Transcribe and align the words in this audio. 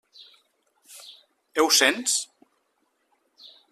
Ho 1.65 1.69
sents? 1.83 2.19